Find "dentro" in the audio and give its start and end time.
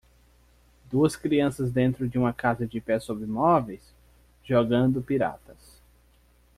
1.71-2.09